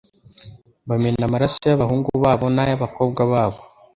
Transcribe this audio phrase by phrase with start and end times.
[0.87, 3.59] bamena amaraso y’abahungu babo n’ay’abakobwa babo